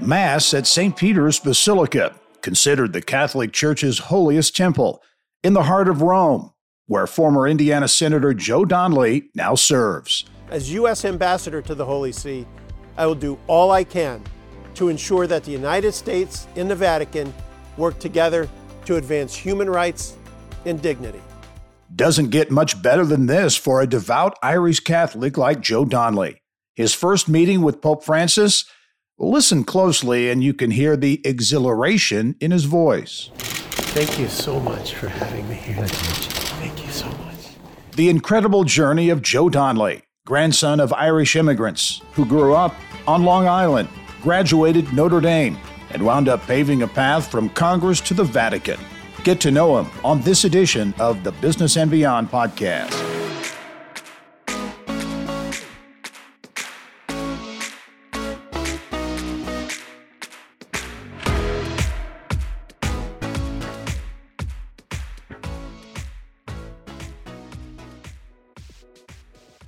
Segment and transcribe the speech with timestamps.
[0.00, 0.96] Mass at St.
[0.96, 5.02] Peter's Basilica, considered the Catholic Church's holiest temple,
[5.42, 6.52] in the heart of Rome,
[6.86, 10.24] where former Indiana Senator Joe Donnelly now serves.
[10.50, 11.04] As U.S.
[11.04, 12.46] Ambassador to the Holy See,
[12.96, 14.22] I will do all I can
[14.74, 17.32] to ensure that the United States and the Vatican
[17.76, 18.48] work together
[18.84, 20.16] to advance human rights
[20.64, 21.20] and dignity.
[21.94, 26.42] Doesn't get much better than this for a devout Irish Catholic like Joe Donnelly.
[26.74, 28.64] His first meeting with Pope Francis?
[29.18, 33.30] Listen closely and you can hear the exhilaration in his voice.
[33.34, 35.86] Thank you so much for having me here.
[35.86, 37.56] Thank you so much.
[37.96, 42.74] The incredible journey of Joe Donnelly, grandson of Irish immigrants who grew up
[43.06, 43.88] on Long Island,
[44.20, 45.56] graduated Notre Dame,
[45.92, 48.78] and wound up paving a path from Congress to the Vatican.
[49.24, 53.15] Get to know him on this edition of the Business and Beyond podcast.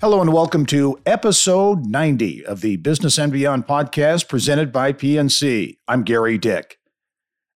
[0.00, 5.76] Hello and welcome to episode 90 of the Business and Beyond podcast presented by PNC.
[5.88, 6.78] I'm Gary Dick.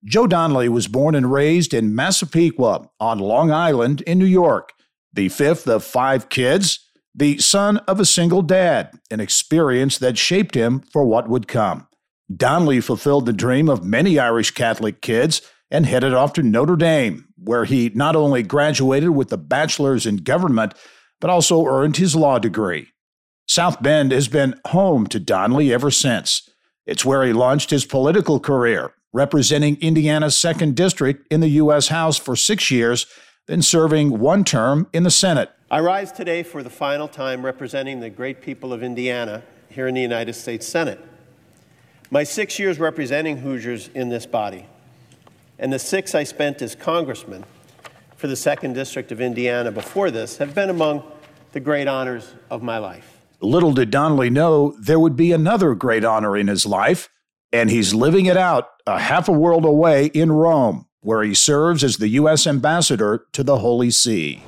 [0.03, 4.73] Joe Donnelly was born and raised in Massapequa on Long Island in New York,
[5.13, 6.85] the fifth of five kids,
[7.15, 11.87] the son of a single dad, an experience that shaped him for what would come.
[12.35, 15.41] Donnelly fulfilled the dream of many Irish Catholic kids
[15.71, 20.17] and headed off to Notre Dame, where he not only graduated with a bachelor's in
[20.17, 20.73] government,
[21.23, 22.89] but also earned his law degree.
[23.47, 26.49] South Bend has been home to Donnelly ever since.
[26.85, 31.87] It's where he launched his political career, representing Indiana's 2nd District in the U.S.
[31.87, 33.05] House for six years,
[33.47, 35.49] then serving one term in the Senate.
[35.71, 39.95] I rise today for the final time representing the great people of Indiana here in
[39.95, 40.99] the United States Senate.
[42.11, 44.65] My six years representing Hoosiers in this body,
[45.57, 47.45] and the six I spent as congressman
[48.17, 51.03] for the 2nd District of Indiana before this, have been among
[51.53, 53.19] the great honors of my life.
[53.39, 57.09] Little did Donnelly know there would be another great honor in his life,
[57.51, 61.83] and he's living it out a half a world away in Rome, where he serves
[61.83, 62.47] as the U.S.
[62.47, 64.43] ambassador to the Holy See.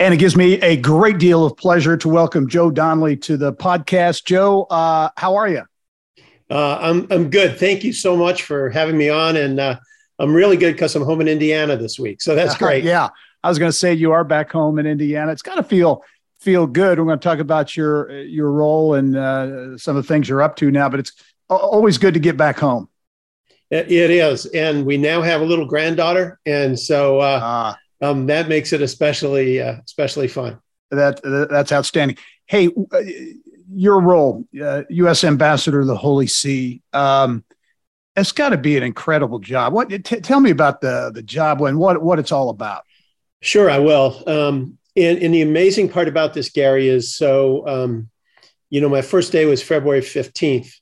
[0.00, 3.52] And it gives me a great deal of pleasure to welcome Joe Donnelly to the
[3.52, 4.24] podcast.
[4.24, 5.62] Joe, uh, how are you?
[6.50, 7.58] Uh, I'm I'm good.
[7.58, 9.78] Thank you so much for having me on, and uh,
[10.18, 12.84] I'm really good because I'm home in Indiana this week, so that's great.
[12.84, 13.08] yeah,
[13.42, 15.32] I was going to say you are back home in Indiana.
[15.32, 16.04] It's got to feel
[16.40, 16.98] feel good.
[16.98, 20.42] We're going to talk about your your role and uh, some of the things you're
[20.42, 21.12] up to now, but it's
[21.48, 22.88] always good to get back home.
[23.70, 27.78] It is, and we now have a little granddaughter, and so uh, ah.
[28.02, 30.58] um, that makes it especially uh, especially fun.
[30.90, 32.18] That that's outstanding.
[32.44, 33.00] Hey, uh,
[33.72, 35.24] your role, U.S.
[35.24, 36.82] Uh, ambassador to the Holy See.
[36.92, 37.44] Um,
[38.14, 39.72] it's got to be an incredible job.
[39.72, 42.84] What t- tell me about the the job and what what it's all about?
[43.42, 44.22] Sure, I will.
[44.26, 48.08] Um, and, and, the amazing part about this, Gary, is so, um,
[48.70, 50.72] you know, my first day was February 15th,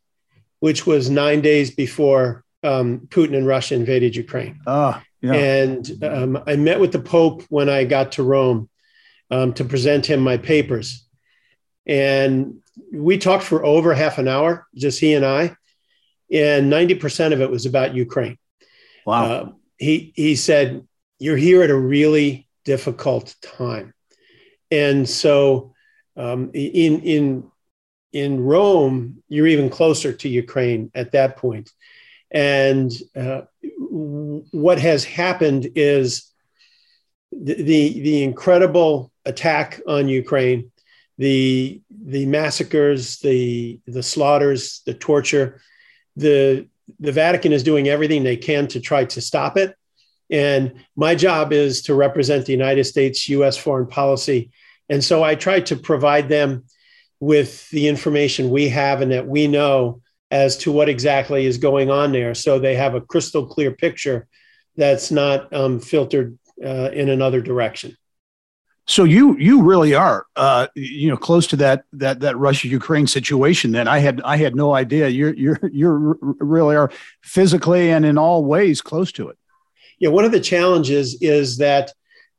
[0.58, 4.60] which was nine days before um, Putin and Russia invaded Ukraine.
[4.66, 5.32] Ah, yeah.
[5.32, 8.68] And um, I met with the Pope when I got to Rome
[9.30, 11.06] um, to present him my papers.
[11.86, 12.60] And
[12.92, 15.56] we talked for over half an hour, just he and I.
[16.30, 18.36] And 90% of it was about Ukraine.
[19.06, 19.24] Wow.
[19.24, 20.86] Uh, he, he said,
[21.18, 23.86] You're here at a really difficult time.
[24.70, 25.74] And so
[26.16, 27.26] um, in, in,
[28.12, 31.68] in Rome, you're even closer to Ukraine at that point.
[32.30, 32.90] And
[33.22, 33.42] uh,
[34.66, 36.32] what has happened is
[37.32, 40.60] the, the, the incredible attack on Ukraine,
[41.18, 41.80] the,
[42.16, 45.60] the massacres, the, the slaughters, the torture,
[46.16, 46.68] the,
[47.06, 49.70] the Vatican is doing everything they can to try to stop it.
[50.30, 54.50] And my job is to represent the United States US foreign policy.
[54.88, 56.64] And so I try to provide them
[57.18, 60.00] with the information we have and that we know
[60.30, 62.34] as to what exactly is going on there.
[62.34, 64.28] So they have a crystal clear picture
[64.76, 67.96] that's not um, filtered uh, in another direction.
[68.86, 73.06] So you you really are uh, you know close to that that that Russia Ukraine
[73.06, 73.70] situation.
[73.70, 75.08] Then I had I had no idea.
[75.08, 76.90] You're you're you're really are
[77.22, 79.38] physically and in all ways close to it
[80.00, 81.92] yeah, one of the challenges is that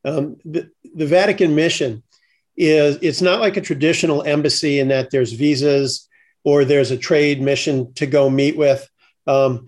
[0.04, 2.04] um, the, the Vatican mission
[2.58, 6.10] is it's not like a traditional embassy in that there's visas
[6.44, 8.90] or there's a trade mission to go meet with.
[9.28, 9.68] Um,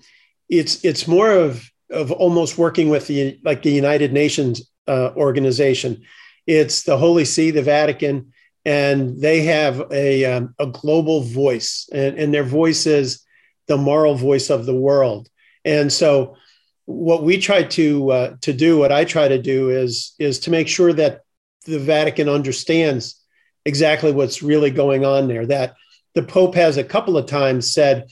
[0.49, 6.03] it's it's more of of almost working with the like the United Nations uh, organization.
[6.47, 8.33] It's the Holy See, the Vatican,
[8.65, 13.23] and they have a um, a global voice, and, and their voice is
[13.67, 15.29] the moral voice of the world.
[15.63, 16.35] And so,
[16.85, 20.51] what we try to uh, to do, what I try to do, is is to
[20.51, 21.21] make sure that
[21.65, 23.21] the Vatican understands
[23.65, 25.45] exactly what's really going on there.
[25.45, 25.75] That
[26.13, 28.09] the Pope has a couple of times said,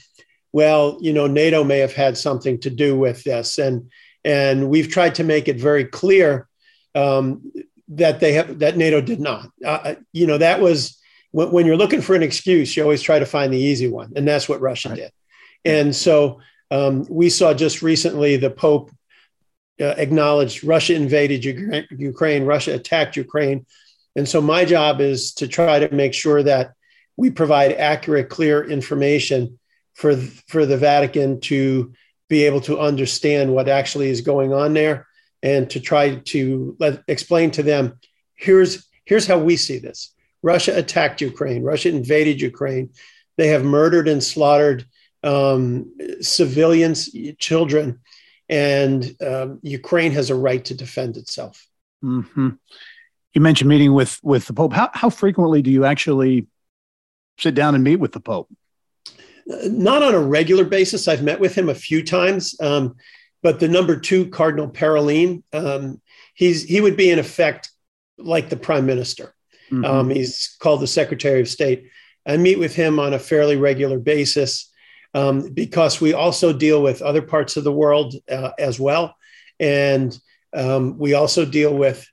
[0.52, 3.90] "Well, you know, NATO may have had something to do with this," and
[4.24, 6.48] and we've tried to make it very clear
[6.94, 7.52] um,
[7.88, 9.50] that they have that NATO did not.
[9.64, 10.98] Uh, you know, that was
[11.30, 14.12] when, when, you're looking for an excuse, you always try to find the easy one,
[14.16, 14.96] and that's what Russia right.
[14.96, 15.12] did.
[15.64, 16.40] And so
[16.72, 18.90] um, we saw just recently the Pope
[19.78, 23.66] uh, acknowledged Russia invaded Ukraine, Russia attacked Ukraine.
[24.16, 26.72] And so my job is to try to make sure that
[27.18, 29.58] we provide accurate, clear information
[29.92, 31.92] for, for the Vatican to
[32.30, 35.06] be able to understand what actually is going on there
[35.42, 37.98] and to try to let, explain to them
[38.34, 40.14] here's, here's how we see this.
[40.42, 42.88] Russia attacked Ukraine, Russia invaded Ukraine.
[43.36, 44.86] They have murdered and slaughtered
[45.22, 48.00] um, civilians, children,
[48.48, 51.66] and um, Ukraine has a right to defend itself.
[52.04, 52.50] Mm-hmm.
[53.34, 54.72] You mentioned meeting with with the Pope.
[54.72, 56.46] How how frequently do you actually
[57.38, 58.50] sit down and meet with the Pope?
[59.46, 61.08] Not on a regular basis.
[61.08, 62.96] I've met with him a few times, um,
[63.42, 66.00] but the number two Cardinal Parolin, um,
[66.34, 67.70] he's he would be in effect
[68.18, 69.34] like the Prime Minister.
[69.70, 69.84] Mm-hmm.
[69.84, 71.88] Um, he's called the Secretary of State.
[72.26, 74.71] I meet with him on a fairly regular basis
[75.14, 79.16] um, because we also deal with other parts of the world uh, as well.
[79.60, 80.18] And
[80.54, 82.06] um, we also deal with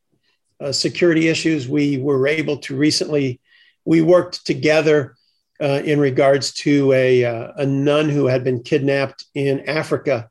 [0.60, 1.68] uh, security issues.
[1.68, 3.40] We were able to recently,
[3.86, 5.16] we worked together
[5.62, 10.30] uh, in regards to a, uh, a nun who had been kidnapped in Africa.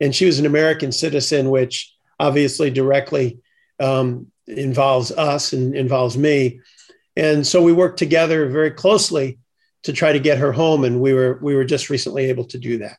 [0.00, 3.38] And she was an American citizen, which obviously directly
[3.78, 6.60] um, involves us and involves me.
[7.16, 9.38] And so we worked together very closely
[9.82, 12.58] to try to get her home, and we were we were just recently able to
[12.58, 12.98] do that.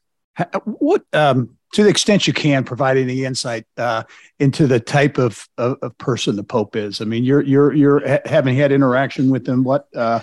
[0.63, 4.03] What, um, to the extent you can, provide any insight uh,
[4.39, 7.01] into the type of, of, of, person the Pope is.
[7.01, 9.63] I mean, you're you're you're having had interaction with him.
[9.63, 9.87] What?
[9.95, 10.21] Uh,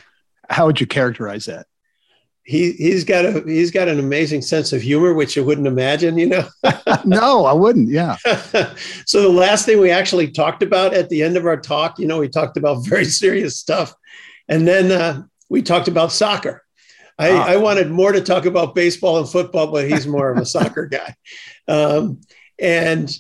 [0.49, 1.66] how would you characterize that?
[2.43, 6.19] He he's got a he's got an amazing sense of humor, which you wouldn't imagine.
[6.19, 6.49] You know.
[7.04, 7.88] no, I wouldn't.
[7.88, 8.16] Yeah.
[9.06, 12.06] so the last thing we actually talked about at the end of our talk, you
[12.06, 13.94] know, we talked about very serious stuff,
[14.49, 14.93] and then.
[14.93, 16.65] Uh, we talked about soccer.
[17.19, 17.45] I, ah.
[17.49, 20.87] I, wanted more to talk about baseball and football, but he's more of a soccer
[20.87, 21.15] guy.
[21.67, 22.21] Um,
[22.59, 23.11] and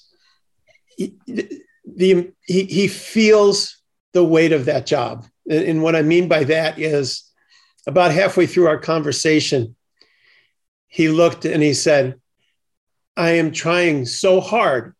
[0.96, 3.78] he, the, he, he feels
[4.12, 5.26] the weight of that job.
[5.50, 7.24] And, and what I mean by that is
[7.86, 9.74] about halfway through our conversation,
[10.86, 12.20] he looked and he said,
[13.16, 14.94] I am trying so hard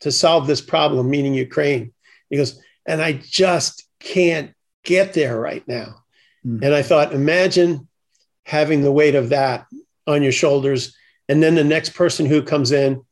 [0.00, 1.94] to solve this problem, meaning Ukraine.
[2.28, 4.52] He goes, and I just can't
[4.84, 6.03] get there right now.
[6.46, 6.62] Mm.
[6.62, 7.88] And I thought, imagine
[8.44, 9.66] having the weight of that
[10.06, 10.96] on your shoulders.
[11.28, 13.02] And then the next person who comes in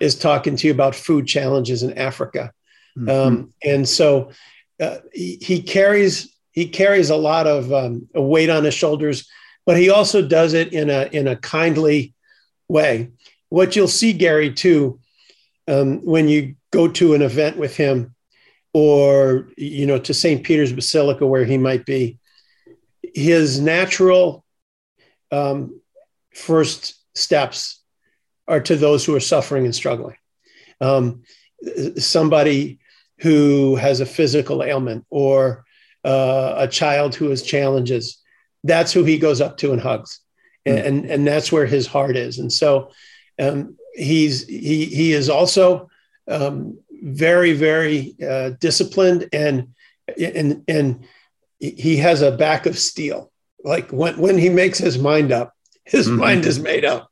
[0.00, 2.52] is talking to you about food challenges in Africa.
[2.98, 3.10] Mm-hmm.
[3.10, 4.30] Um, and so
[4.80, 9.28] uh, he, he, carries he carries a lot of um, a weight on his shoulders,
[9.66, 12.14] but he also does it in a in a kindly
[12.68, 13.10] way.
[13.48, 15.00] What you'll see, Gary, too,
[15.68, 18.14] um, when you go to an event with him,
[18.72, 20.44] or you know to St.
[20.44, 22.18] Peter's Basilica where he might be,
[23.14, 24.44] his natural
[25.30, 25.80] um,
[26.34, 27.80] first steps
[28.46, 30.16] are to those who are suffering and struggling.
[30.80, 31.22] Um,
[31.96, 32.80] somebody
[33.20, 35.64] who has a physical ailment or
[36.04, 38.20] uh, a child who has challenges,
[38.64, 40.20] that's who he goes up to and hugs.
[40.66, 40.86] And, mm.
[40.86, 42.38] and, and that's where his heart is.
[42.38, 42.90] And so
[43.40, 45.88] um, he's, he, he is also
[46.28, 49.68] um, very, very uh, disciplined and,
[50.18, 51.06] and, and
[51.58, 53.30] he has a back of steel.
[53.62, 56.18] Like when, when he makes his mind up, his mm-hmm.
[56.18, 57.10] mind is made up.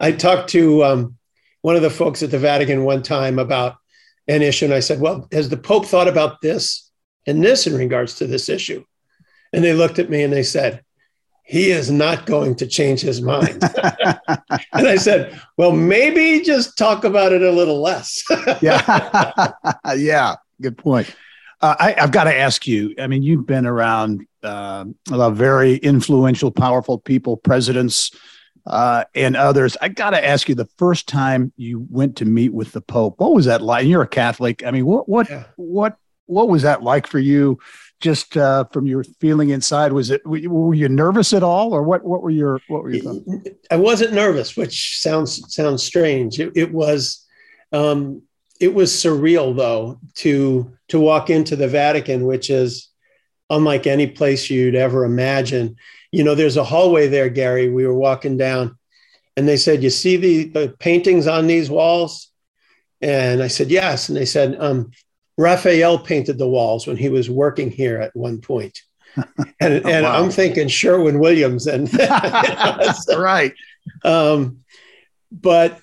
[0.00, 1.16] I talked to um,
[1.62, 3.76] one of the folks at the Vatican one time about
[4.28, 6.90] an issue, and I said, Well, has the Pope thought about this
[7.26, 8.84] and this in regards to this issue?
[9.52, 10.82] And they looked at me and they said,
[11.44, 13.62] he is not going to change his mind.
[14.72, 18.24] and I said, well, maybe just talk about it a little less.
[18.62, 19.52] yeah.
[19.96, 20.36] yeah.
[20.60, 21.14] Good point.
[21.64, 22.94] Uh, I, have got to ask you.
[22.98, 28.10] I mean, you've been around uh, a lot of very influential, powerful people, presidents,
[28.66, 29.74] uh, and others.
[29.80, 33.18] I got to ask you: the first time you went to meet with the Pope,
[33.18, 33.86] what was that like?
[33.86, 34.62] You're a Catholic.
[34.62, 35.44] I mean, what what yeah.
[35.56, 37.58] what what was that like for you?
[37.98, 42.04] Just uh, from your feeling inside, was it were you nervous at all, or what?
[42.04, 43.24] What were your what were you?
[43.70, 46.38] I wasn't nervous, which sounds sounds strange.
[46.38, 47.26] It, it was.
[47.72, 48.20] Um,
[48.60, 52.88] it was surreal though to to walk into the Vatican, which is
[53.50, 55.76] unlike any place you'd ever imagine.
[56.12, 57.68] You know, there's a hallway there, Gary.
[57.68, 58.76] We were walking down,
[59.36, 62.30] And they said, You see the, the paintings on these walls?
[63.00, 64.08] And I said, Yes.
[64.08, 64.90] And they said, um,
[65.36, 68.80] Raphael painted the walls when he was working here at one point.
[69.60, 70.20] And, oh, and wow.
[70.20, 73.54] I'm thinking Sherwin Williams and so, right.
[74.04, 74.64] Um,
[75.30, 75.80] but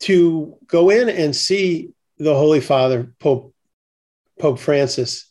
[0.00, 3.54] to go in and see the Holy Father, Pope
[4.38, 5.30] Pope Francis,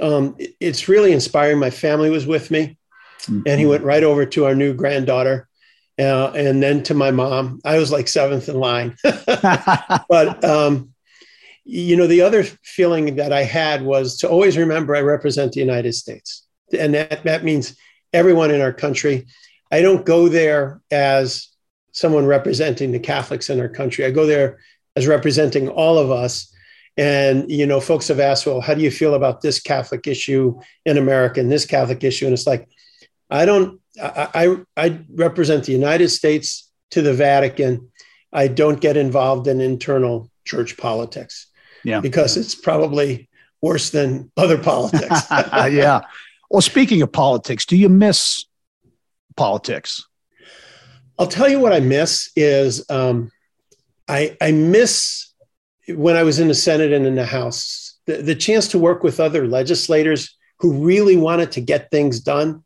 [0.00, 1.58] um, it's really inspiring.
[1.58, 2.78] My family was with me,
[3.22, 3.42] mm-hmm.
[3.46, 5.48] and he went right over to our new granddaughter,
[5.98, 7.60] uh, and then to my mom.
[7.64, 10.92] I was like seventh in line, but um,
[11.64, 15.60] you know, the other feeling that I had was to always remember I represent the
[15.60, 17.76] United States, and that that means
[18.12, 19.26] everyone in our country.
[19.70, 21.48] I don't go there as
[21.92, 24.04] someone representing the Catholics in our country.
[24.04, 24.58] I go there
[24.96, 26.52] as representing all of us.
[26.96, 30.58] And you know, folks have asked, well, how do you feel about this Catholic issue
[30.84, 32.26] in America and this Catholic issue?
[32.26, 32.68] And it's like,
[33.30, 33.80] I don't.
[34.02, 37.90] I, I, I represent the United States to the Vatican.
[38.32, 41.48] I don't get involved in internal church politics.
[41.84, 42.00] Yeah.
[42.00, 43.28] Because it's probably
[43.60, 45.20] worse than other politics.
[45.30, 46.02] yeah.
[46.50, 48.44] Well, speaking of politics, do you miss
[49.36, 50.06] politics?
[51.18, 53.30] I'll tell you what I miss is um,
[54.08, 55.32] I, I miss
[55.88, 59.02] when I was in the Senate and in the House the, the chance to work
[59.02, 62.64] with other legislators who really wanted to get things done.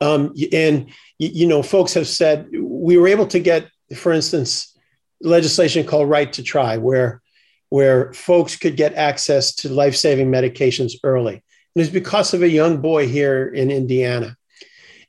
[0.00, 4.76] Um, and you know, folks have said we were able to get, for instance,
[5.22, 7.22] legislation called Right to Try, where
[7.68, 11.34] where folks could get access to life-saving medications early.
[11.34, 14.36] And it's because of a young boy here in Indiana.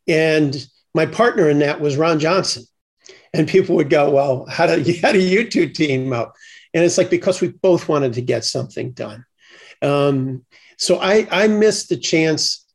[0.07, 0.65] And
[0.95, 2.63] my partner in that was Ron Johnson
[3.33, 6.35] and people would go, "Well, how do how do you two team up?"
[6.73, 9.25] And it's like because we both wanted to get something done.
[9.81, 10.45] Um,
[10.77, 12.65] so I I missed the chance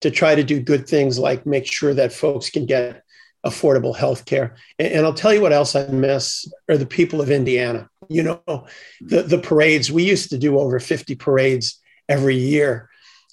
[0.00, 3.02] to try to do good things like make sure that folks can get
[3.46, 4.56] affordable health care.
[4.78, 7.88] And, and, I'll tell you what else I miss are the people of Indiana.
[8.08, 8.66] You know,
[9.00, 12.88] the, the parades, we used to do over 50 parades every year.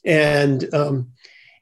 [0.05, 1.11] And um,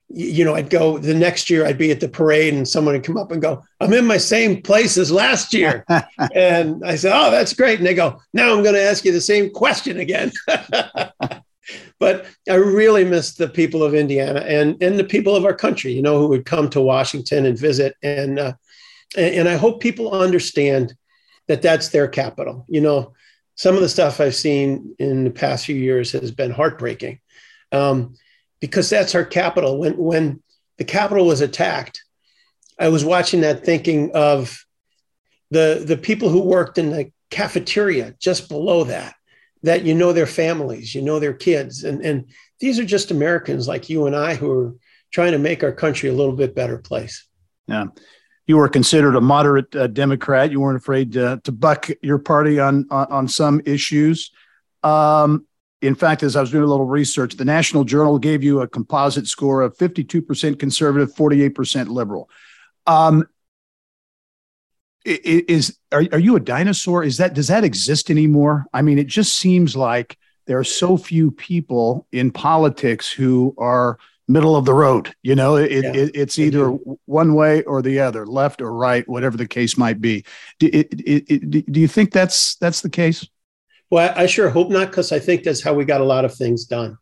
[0.10, 3.04] you know, I'd go the next year, I'd be at the parade and someone would
[3.04, 5.86] come up and go, I'm in my same place as last year.
[6.34, 7.80] and I said, Oh, that's great.
[7.80, 10.32] And they go, Now I'm going to ask you the same question again.
[12.00, 15.92] but I really miss the people of Indiana and, and the people of our country,
[15.92, 17.96] you know, who would come to Washington and visit.
[18.02, 18.54] And, uh,
[19.18, 20.96] and, and I hope people understand
[21.48, 22.66] that that's their capital.
[22.70, 23.14] You know,
[23.56, 27.20] some of the stuff I've seen in the past few years has been heartbreaking.
[27.74, 28.16] Um,
[28.60, 29.78] because that's our capital.
[29.78, 30.42] When when
[30.78, 32.04] the capital was attacked,
[32.80, 34.66] I was watching that thinking of
[35.52, 39.16] the the people who worked in the cafeteria just below that,
[39.64, 43.68] that you know their families, you know their kids, and and these are just Americans
[43.68, 44.76] like you and I who are
[45.12, 47.28] trying to make our country a little bit better place.
[47.68, 47.86] Yeah.
[48.46, 50.52] You were considered a moderate uh, Democrat.
[50.52, 54.32] You weren't afraid to, to buck your party on, on, on some issues.
[54.84, 55.46] Um,
[55.88, 58.67] in fact, as I was doing a little research, the National Journal gave you a
[58.67, 62.29] composite score of 52% conservative, 48% liberal.
[62.86, 63.25] Um,
[65.06, 67.06] is are, are you a dinosaur?
[67.06, 68.65] Is that does that exist anymore?
[68.74, 73.98] I mean, it just seems like there are so few people in politics who are
[74.27, 75.15] middle of the road.
[75.22, 75.94] You know, it, yeah.
[75.94, 76.72] it, it's either
[77.06, 80.25] one way or the other, left or right, whatever the case might be.
[80.60, 83.25] Do, it, do you think that's that's the case?
[83.89, 86.34] Well, I sure hope not, because I think that's how we got a lot of
[86.34, 86.98] things done.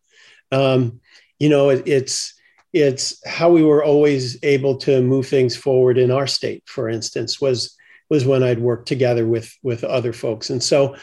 [0.52, 1.00] Um,
[1.38, 2.34] you know, it, it's
[2.72, 6.62] it's how we were always able to move things forward in our state.
[6.66, 7.76] For instance, was
[8.08, 10.96] was when I'd worked together with with other folks, and so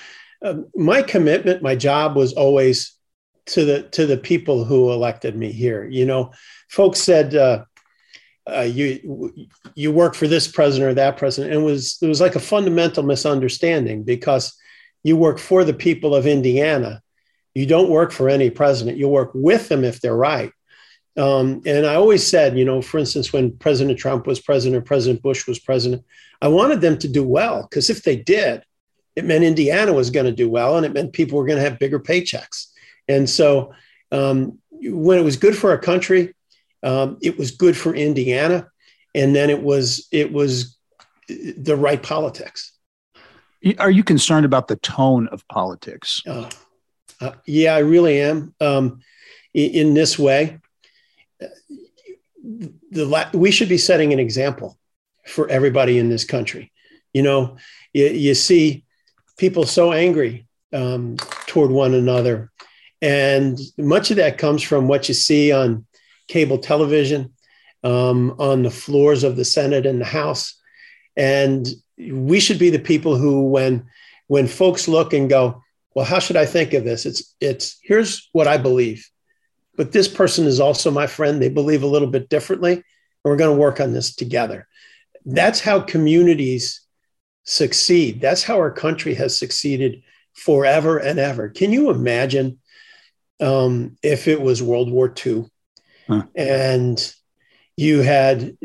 [0.44, 2.96] um, my commitment, my job was always
[3.48, 5.88] to the to the people who elected me here.
[5.88, 6.32] You know,
[6.70, 7.36] folks said.
[7.36, 7.66] Uh,
[8.46, 9.34] uh, you
[9.74, 11.54] you work for this president or that president.
[11.54, 14.54] And it was it was like a fundamental misunderstanding because
[15.04, 17.02] you work for the people of Indiana.
[17.54, 18.98] You don't work for any president.
[18.98, 20.52] You work with them if they're right.
[21.16, 24.86] Um, and I always said, you know, for instance, when President Trump was president, or
[24.86, 26.04] President Bush was president,
[26.42, 28.64] I wanted them to do well because if they did,
[29.16, 31.70] it meant Indiana was going to do well and it meant people were going to
[31.70, 32.68] have bigger paychecks.
[33.08, 33.74] And so
[34.12, 36.34] um, when it was good for our country,
[36.82, 38.68] um, it was good for Indiana.
[39.14, 40.78] And then it was it was
[41.30, 42.73] the right politics.
[43.80, 46.22] Are you concerned about the tone of politics?
[46.28, 46.50] Uh,
[47.22, 48.54] uh, yeah, I really am.
[48.60, 49.02] Um,
[49.54, 50.60] in, in, this way,
[52.40, 54.78] the we should be setting an example
[55.26, 56.72] for everybody in this country.
[57.14, 57.58] You know,
[57.94, 58.84] you, you see
[59.38, 61.16] people so angry um,
[61.48, 62.52] toward one another,
[63.02, 65.86] and much of that comes from what you see on
[66.28, 67.34] cable television,
[67.84, 70.60] um, on the floors of the Senate and the House
[71.16, 71.68] And
[71.98, 73.86] we should be the people who, when
[74.28, 75.62] when folks look and go,
[75.96, 77.06] well, how should I think of this?
[77.06, 79.08] It's it's here's what I believe,
[79.76, 81.42] but this person is also my friend.
[81.42, 82.84] They believe a little bit differently, and
[83.24, 84.68] we're going to work on this together.
[85.26, 86.82] That's how communities
[87.44, 88.22] succeed.
[88.22, 90.02] That's how our country has succeeded
[90.34, 91.50] forever and ever.
[91.50, 92.60] Can you imagine
[93.40, 95.46] um, if it was World War II
[96.08, 96.24] huh.
[96.36, 97.14] and
[97.76, 98.58] you had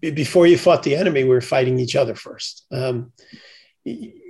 [0.00, 2.64] before you fought the enemy, we were fighting each other first.
[2.70, 3.12] Um,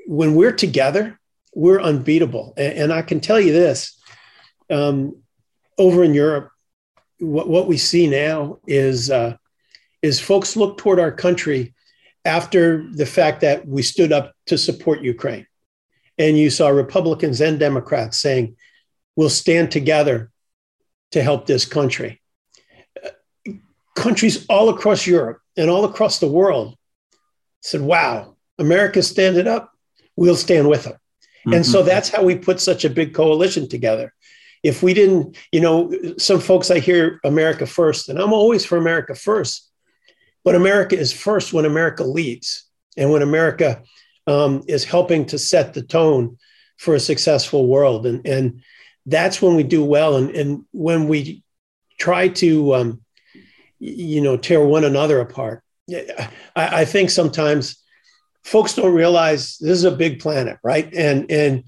[0.06, 1.20] when we're together,
[1.54, 2.54] we're unbeatable.
[2.56, 3.98] And, and I can tell you this:
[4.70, 5.22] um,
[5.78, 6.50] over in Europe,
[7.18, 9.36] what, what we see now is uh,
[10.02, 11.74] is folks look toward our country
[12.24, 15.46] after the fact that we stood up to support Ukraine,
[16.18, 18.56] and you saw Republicans and Democrats saying,
[19.14, 20.32] "We'll stand together
[21.12, 22.20] to help this country."
[23.94, 26.76] Countries all across Europe and all across the world
[27.60, 29.72] said, wow, America's standing up.
[30.16, 30.92] We'll stand with them.
[30.92, 31.54] Mm-hmm.
[31.54, 31.88] And so mm-hmm.
[31.88, 34.12] that's how we put such a big coalition together.
[34.62, 38.78] If we didn't, you know, some folks I hear America first, and I'm always for
[38.78, 39.70] America first,
[40.42, 42.64] but America is first when America leads
[42.96, 43.82] and when America
[44.26, 46.38] um, is helping to set the tone
[46.78, 48.06] for a successful world.
[48.06, 48.62] And, and
[49.06, 50.16] that's when we do well.
[50.16, 51.42] And, and when we
[51.98, 53.03] try to um,
[53.78, 57.82] you know tear one another apart I, I think sometimes
[58.42, 61.64] folks don't realize this is a big planet right and and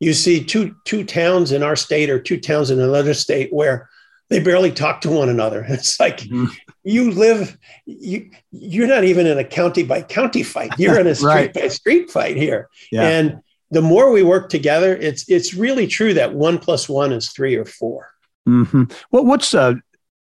[0.00, 3.88] you see two two towns in our state or two towns in another state where
[4.30, 6.46] they barely talk to one another it's like mm-hmm.
[6.84, 11.14] you live you you're not even in a county by county fight you're in a
[11.14, 11.54] street right.
[11.54, 13.08] by street fight here yeah.
[13.08, 17.30] and the more we work together it's it's really true that one plus one is
[17.30, 18.10] three or 4
[18.48, 18.84] mm-hmm.
[19.10, 19.74] well what's uh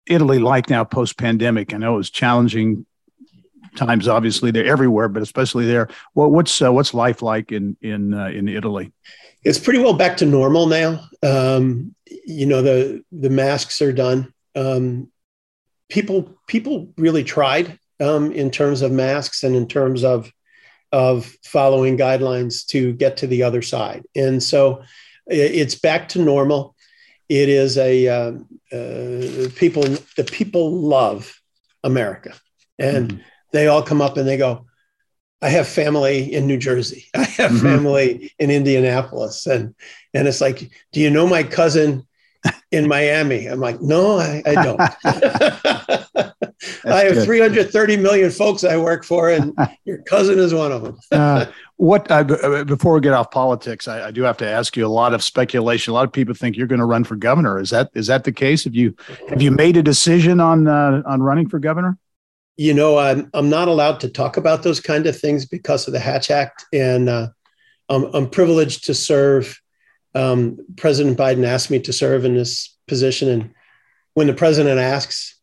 [0.07, 1.73] Italy like now post pandemic?
[1.73, 2.85] I know it was challenging
[3.75, 4.07] times.
[4.07, 5.89] Obviously, they're everywhere, but especially there.
[6.15, 8.91] Well, what's uh, what's life like in in uh, in Italy?
[9.43, 11.07] It's pretty well back to normal now.
[11.23, 14.33] Um, you know the the masks are done.
[14.55, 15.11] Um,
[15.89, 20.31] people people really tried um, in terms of masks and in terms of
[20.91, 24.83] of following guidelines to get to the other side, and so
[25.27, 26.75] it's back to normal.
[27.31, 28.31] It is a uh,
[28.73, 29.83] uh, people.
[30.17, 31.33] The people love
[31.81, 32.33] America,
[32.77, 33.21] and mm-hmm.
[33.53, 34.65] they all come up and they go,
[35.41, 37.05] "I have family in New Jersey.
[37.13, 37.65] I have mm-hmm.
[37.65, 39.73] family in Indianapolis," and
[40.13, 42.05] and it's like, "Do you know my cousin
[42.69, 44.81] in Miami?" I'm like, "No, I, I don't."
[46.85, 47.25] I have good.
[47.25, 49.53] 330 million folks I work for, and
[49.85, 50.99] your cousin is one of them.
[51.11, 51.45] uh,
[51.77, 54.85] what uh, uh, before we get off politics, I, I, do have to ask you
[54.85, 55.91] a lot of speculation.
[55.91, 57.59] A lot of people think you're going to run for governor.
[57.59, 58.63] Is that is that the case?
[58.65, 58.95] Have you
[59.29, 61.97] have you made a decision on uh, on running for governor?
[62.57, 65.93] You know, I'm I'm not allowed to talk about those kind of things because of
[65.93, 67.29] the Hatch Act, and uh,
[67.89, 69.59] I'm, I'm privileged to serve.
[70.13, 73.53] Um, president Biden asked me to serve in this position, and
[74.13, 75.39] when the president asks,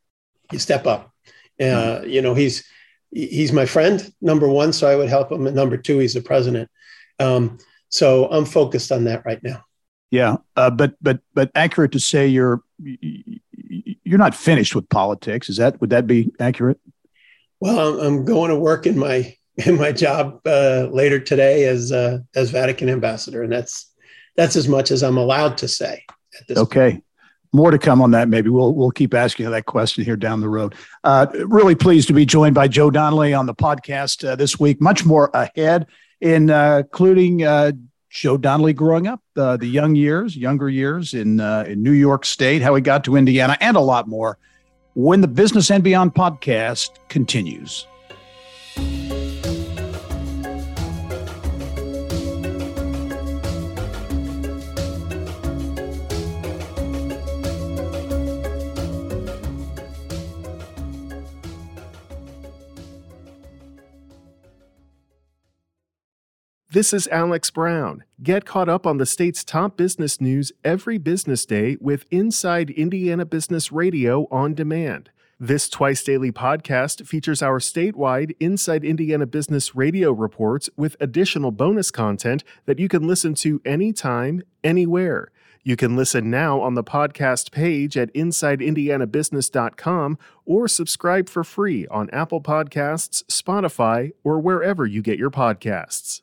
[0.53, 1.13] you step up.
[1.61, 2.11] Uh, mm-hmm.
[2.11, 2.65] You know, he's
[3.11, 5.47] he's my friend, number one, so I would help him.
[5.47, 6.71] And number two, he's the president.
[7.19, 9.65] Um, so I'm focused on that right now.
[10.11, 15.49] Yeah, uh, but but but accurate to say you're you're not finished with politics.
[15.49, 16.81] Is that would that be accurate?
[17.61, 22.21] Well, I'm going to work in my in my job uh, later today as uh,
[22.35, 23.93] as Vatican ambassador, and that's
[24.37, 26.05] that's as much as I'm allowed to say.
[26.41, 26.93] At this okay.
[26.93, 27.05] Point
[27.53, 28.29] more to come on that.
[28.29, 30.75] Maybe we'll we'll keep asking that question here down the road.
[31.05, 34.81] Uh, really pleased to be joined by Joe Donnelly on the podcast uh, this week.
[34.81, 35.87] Much more ahead,
[36.21, 37.73] in, uh, including uh,
[38.11, 42.25] Joe Donnelly growing up, uh, the young years, younger years in uh, in New York
[42.25, 44.39] State, how he got to Indiana, and a lot more.
[44.95, 47.87] When the Business and Beyond podcast continues.
[66.79, 68.05] This is Alex Brown.
[68.23, 73.25] Get caught up on the state's top business news every business day with Inside Indiana
[73.25, 75.11] Business Radio on demand.
[75.41, 81.91] This twice daily podcast features our statewide Inside Indiana Business Radio reports with additional bonus
[81.91, 85.33] content that you can listen to anytime, anywhere.
[85.65, 92.09] You can listen now on the podcast page at InsideIndianaBusiness.com or subscribe for free on
[92.11, 96.21] Apple Podcasts, Spotify, or wherever you get your podcasts.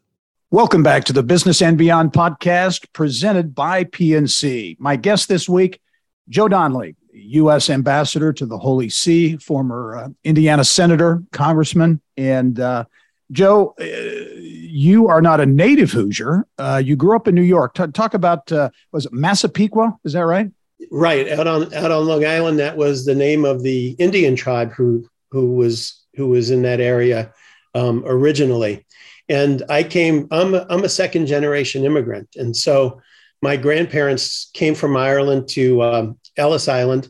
[0.51, 4.79] Welcome back to the Business and Beyond podcast presented by PNC.
[4.79, 5.81] My guest this week,
[6.29, 7.67] Joe Donnelly, U.S.
[7.67, 12.85] Ambassador to the Holy See, former uh, Indiana Senator, Congressman, and uh,
[13.31, 16.45] Joe, uh, you are not a native Hoosier.
[16.59, 17.73] Uh, you grew up in New York.
[17.73, 19.97] T- talk about uh, was it Massapequa?
[20.03, 20.51] Is that right?
[20.91, 22.59] Right out on out on Long Island.
[22.59, 26.79] That was the name of the Indian tribe who who was who was in that
[26.79, 27.33] area
[27.73, 28.85] um, originally.
[29.27, 30.27] And I came.
[30.31, 33.01] I'm a, I'm a second generation immigrant, and so
[33.41, 37.09] my grandparents came from Ireland to um, Ellis Island.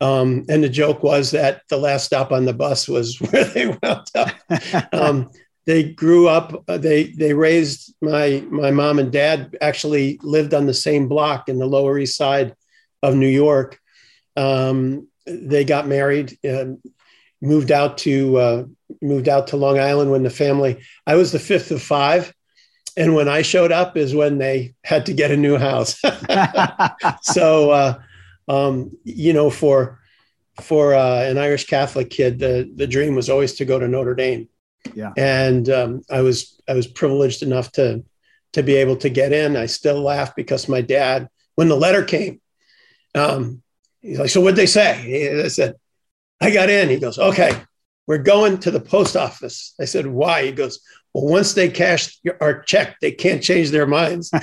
[0.00, 3.66] Um, and the joke was that the last stop on the bus was where they
[3.66, 4.34] wound up.
[4.92, 5.30] Um,
[5.68, 10.64] they grew up uh, they they raised my my mom and dad actually lived on
[10.64, 12.54] the same block in the lower east side
[13.02, 13.78] of new york
[14.36, 16.78] um, they got married and
[17.40, 18.64] moved out to uh,
[19.02, 22.32] moved out to long island when the family i was the fifth of five
[22.96, 26.00] and when i showed up is when they had to get a new house
[27.22, 27.98] so uh,
[28.48, 30.00] um, you know for
[30.60, 34.14] for uh, an irish catholic kid the the dream was always to go to notre
[34.14, 34.48] dame
[34.94, 35.12] yeah.
[35.16, 38.04] And um, I was I was privileged enough to
[38.52, 39.56] to be able to get in.
[39.56, 42.40] I still laugh because my dad, when the letter came,
[43.14, 43.62] um,
[44.00, 45.74] he's like, "So what'd they say?" I said,
[46.40, 47.52] "I got in." He goes, "Okay,
[48.06, 50.80] we're going to the post office." I said, "Why?" He goes,
[51.14, 54.30] "Well, once they cash our check, they can't change their minds."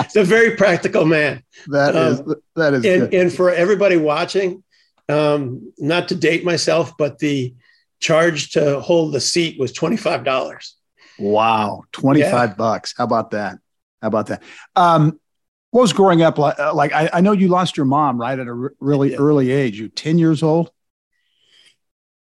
[0.00, 1.42] It's a very practical man.
[1.68, 2.84] That is um, that is.
[2.84, 4.62] And, and for everybody watching,
[5.08, 7.54] um, not to date myself, but the
[8.00, 10.72] charge to hold the seat was $25.
[11.18, 11.82] Wow.
[11.92, 12.54] 25 yeah.
[12.54, 12.94] bucks.
[12.96, 13.58] How about that?
[14.00, 14.42] How about that?
[14.76, 15.18] Um,
[15.70, 16.58] what was growing up like?
[16.58, 19.18] Uh, like I, I, know you lost your mom, right, at a r- really yeah.
[19.18, 19.78] early age.
[19.78, 20.70] You 10 years old?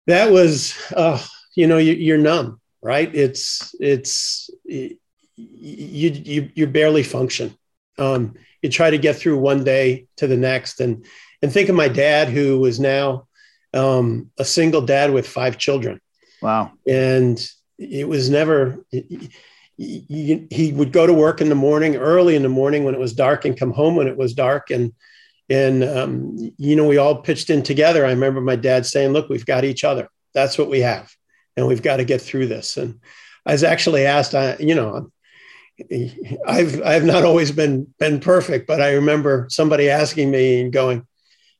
[0.06, 1.22] That was, uh,
[1.54, 3.14] you know, you, are numb, right?
[3.14, 4.98] It's, it's, you,
[5.36, 7.56] you, you barely function.
[7.98, 10.80] Um, you try to get through one day to the next.
[10.80, 11.06] And,
[11.42, 13.28] and think of my dad, who was now
[13.72, 16.00] um, a single dad with five children.
[16.40, 16.72] Wow.
[16.86, 17.38] And
[17.78, 19.30] it was never, he,
[19.76, 23.12] he, would go to work in the morning, early in the morning when it was
[23.12, 24.70] dark, and come home when it was dark.
[24.70, 24.92] And,
[25.50, 28.06] and um, you know, we all pitched in together.
[28.06, 30.08] I remember my dad saying, Look, we've got each other.
[30.32, 31.12] That's what we have.
[31.56, 32.76] And we've got to get through this.
[32.76, 33.00] And
[33.46, 35.10] I was actually asked, I, you know,
[36.46, 41.06] I've I've not always been been perfect, but I remember somebody asking me and going,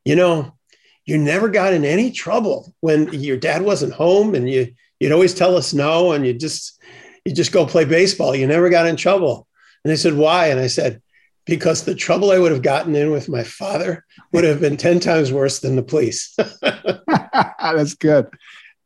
[0.04, 0.56] you know,
[1.04, 5.34] you never got in any trouble when your dad wasn't home and you you'd always
[5.34, 6.80] tell us no and you just
[7.24, 8.34] you just go play baseball.
[8.34, 9.46] You never got in trouble.
[9.84, 10.48] And they said why?
[10.48, 11.00] And i said
[11.46, 15.00] because the trouble i would have gotten in with my father would have been 10
[15.00, 16.34] times worse than the police.
[16.62, 18.28] That's good.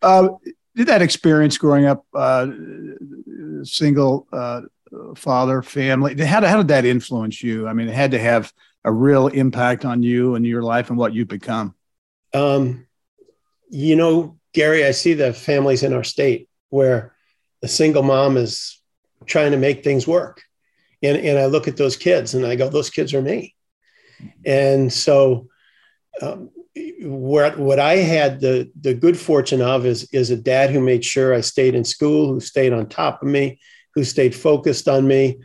[0.03, 0.31] Uh,
[0.75, 2.47] did that experience growing up uh,
[3.63, 4.63] single uh,
[5.17, 7.69] father family how, how did that influence you?
[7.69, 8.53] I mean it had to have
[8.85, 11.75] a real impact on you and your life and what you've become.
[12.33, 12.87] Um,
[13.69, 17.15] you know, Gary, I see the families in our state where
[17.63, 18.81] a single mom is
[19.27, 20.43] trying to make things work.
[21.03, 23.55] And, and I look at those kids and I go, those kids are me.
[24.45, 25.49] And so,
[26.21, 26.51] um,
[27.01, 31.05] what, what I had the, the good fortune of is, is a dad who made
[31.05, 33.61] sure I stayed in school, who stayed on top of me,
[33.95, 35.39] who stayed focused on me,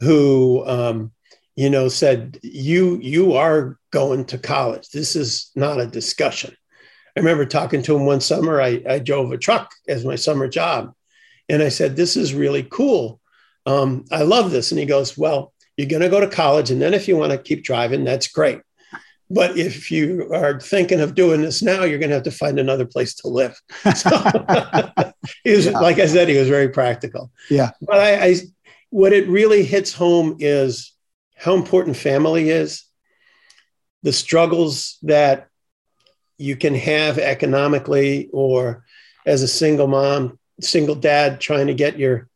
[0.00, 1.12] who, um,
[1.56, 4.88] you know, said, you, you are going to college.
[4.90, 6.54] This is not a discussion.
[7.16, 8.60] I remember talking to him one summer.
[8.60, 10.94] I, I drove a truck as my summer job.
[11.50, 13.20] And I said, This is really cool.
[13.66, 14.70] Um, I love this.
[14.70, 16.70] And he goes, Well, you're going to go to college.
[16.70, 18.60] And then if you want to keep driving, that's great.
[19.28, 22.58] But if you are thinking of doing this now, you're going to have to find
[22.58, 23.60] another place to live.
[23.94, 24.10] So
[25.44, 25.78] he was, yeah.
[25.78, 27.30] like I said, he was very practical.
[27.48, 27.70] Yeah.
[27.80, 28.36] But I, I,
[28.90, 30.92] what it really hits home is
[31.36, 32.84] how important family is
[34.02, 35.48] the struggles that
[36.38, 38.84] you can have economically or
[39.26, 42.28] as a single mom single dad trying to get your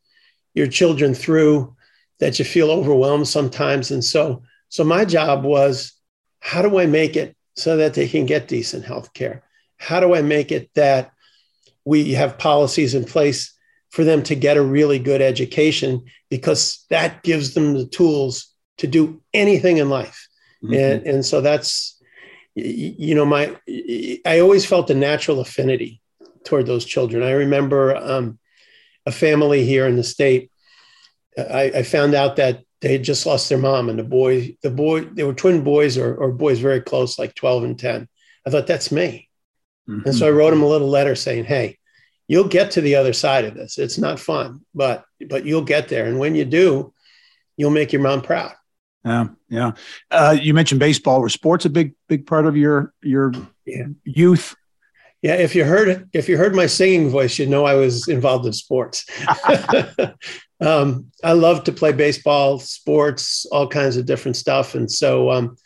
[0.53, 1.75] your children through
[2.19, 3.91] that you feel overwhelmed sometimes.
[3.91, 5.93] And so so my job was
[6.39, 9.43] how do i make it so that they can get decent health care?
[9.77, 11.11] How do i make it that
[11.83, 13.53] we have policies in place
[13.91, 16.05] for them to get a really good education?
[16.29, 20.27] Because that gives them the tools to do anything in life.
[20.63, 20.73] Mm-hmm.
[20.73, 22.01] And, and so that's,
[22.55, 23.55] you know, my,
[24.25, 26.01] I always felt a natural affinity
[26.45, 27.23] toward those children.
[27.23, 28.39] I remember um,
[29.05, 30.51] a family here in the state.
[31.37, 34.71] I, I, found out that they had just lost their mom, and the boy, the
[34.71, 38.07] boy, they were twin boys or, or boys very close, like 12 and 10.
[38.47, 39.29] I thought, that's me.
[39.89, 40.07] Mm-hmm.
[40.07, 41.77] And so I wrote him a little letter saying, hey,
[42.27, 43.77] you'll get to the other side of this.
[43.77, 46.05] It's not fun, but but you'll get there.
[46.05, 46.93] And when you do,
[47.57, 48.53] you'll make your mom proud.
[49.03, 49.71] Yeah, yeah.
[50.09, 51.21] Uh, you mentioned baseball.
[51.21, 53.33] Were sports a big, big part of your your
[53.65, 53.85] yeah.
[54.03, 54.55] youth?
[55.25, 58.45] Yeah, if you heard if you heard my singing voice, you know I was involved
[58.45, 59.07] in sports.
[60.61, 65.57] um, I love to play baseball, sports, all kinds of different stuff, and so um,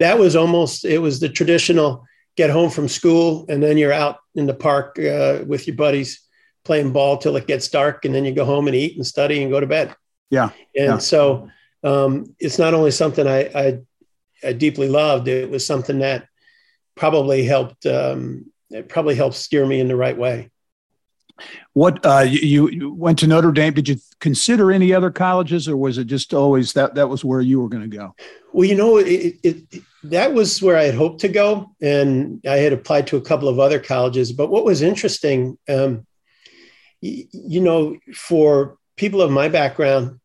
[0.00, 2.04] that was almost it was the traditional
[2.36, 6.20] get home from school and then you're out in the park uh, with your buddies
[6.64, 9.42] playing ball till it gets dark, and then you go home and eat and study
[9.42, 9.94] and go to bed.
[10.30, 10.98] Yeah, and yeah.
[10.98, 11.48] so
[11.84, 13.78] um, it's not only something I, I,
[14.42, 16.26] I deeply loved; it was something that
[16.96, 20.50] probably helped um, it probably helped steer me in the right way.
[21.72, 23.74] What uh, you, you, went to Notre Dame?
[23.74, 27.40] Did you consider any other colleges, or was it just always that that was where
[27.40, 28.14] you were going to go?
[28.52, 32.40] Well, you know, it, it, it, that was where I had hoped to go, and
[32.46, 34.30] I had applied to a couple of other colleges.
[34.30, 36.06] But what was interesting, um,
[37.00, 40.20] you, you know, for people of my background,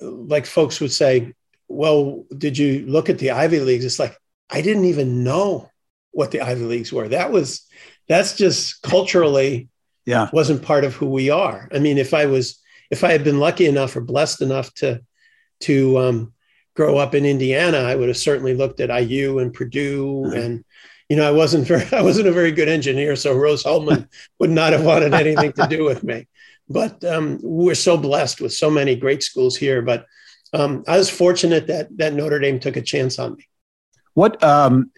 [0.00, 1.32] like folks would say,
[1.68, 4.16] "Well, did you look at the Ivy Leagues?" It's like
[4.50, 5.70] I didn't even know
[6.14, 7.08] what the Ivy Leagues were.
[7.08, 7.66] That was
[8.08, 9.68] that's just culturally
[10.06, 11.68] yeah wasn't part of who we are.
[11.74, 15.02] I mean, if I was if I had been lucky enough or blessed enough to
[15.60, 16.32] to um,
[16.74, 20.36] grow up in Indiana, I would have certainly looked at IU and Purdue mm-hmm.
[20.36, 20.64] and
[21.08, 24.72] you know I wasn't very I wasn't a very good engineer, so Rose-Hulman would not
[24.72, 26.26] have wanted anything to do with me.
[26.68, 29.82] But um, we're so blessed with so many great schools here.
[29.82, 30.06] But
[30.54, 33.46] um, I was fortunate that that Notre Dame took a chance on me.
[34.14, 34.92] What um,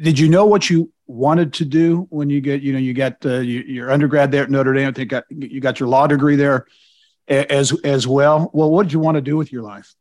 [0.00, 3.24] did you know what you wanted to do when you get you know you got
[3.26, 4.88] uh, your undergrad there at Notre Dame?
[4.88, 6.66] I think you got your law degree there
[7.28, 8.50] as as well.
[8.52, 9.94] Well, what did you want to do with your life?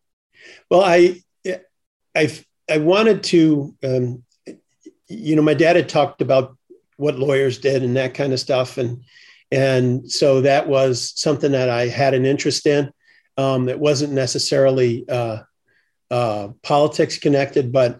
[0.69, 1.21] Well, I
[2.15, 2.31] I
[2.69, 3.75] I wanted to.
[3.83, 4.23] Um,
[5.07, 6.55] you know, my dad had talked about
[6.97, 9.03] what lawyers did and that kind of stuff, and
[9.51, 12.91] and so that was something that I had an interest in.
[13.37, 15.39] Um, it wasn't necessarily uh,
[16.11, 17.99] uh, politics connected, but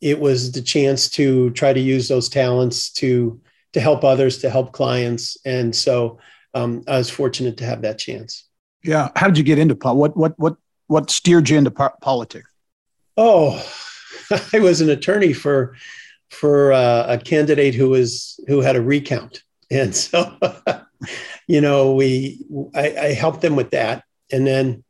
[0.00, 3.40] it was the chance to try to use those talents to
[3.72, 6.18] to help others, to help clients, and so
[6.54, 8.44] um, I was fortunate to have that chance.
[8.82, 10.56] Yeah, how did you get into what what what
[10.86, 12.50] what steered you into po- politics?
[13.16, 13.62] Oh,
[14.52, 15.76] I was an attorney for
[16.30, 20.38] for uh, a candidate who was who had a recount, and so
[21.46, 24.84] you know we I, I, helped them with that, and then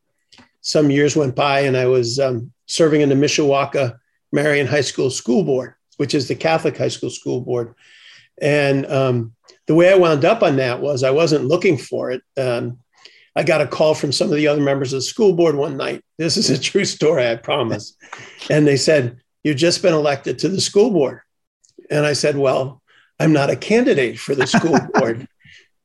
[0.60, 3.98] some years went by, and I was um, serving in the Mishawaka
[4.32, 7.74] Marian High School School Board, which is the Catholic High School School Board.
[8.40, 9.34] And um,
[9.66, 12.22] the way I wound up on that was I wasn't looking for it.
[12.36, 12.78] Um,
[13.34, 15.76] I got a call from some of the other members of the school board one
[15.76, 16.02] night.
[16.16, 17.96] This is a true story, I promise.
[18.48, 21.20] And they said, You've just been elected to the school board.
[21.90, 22.80] And I said, Well,
[23.18, 25.26] I'm not a candidate for the school board.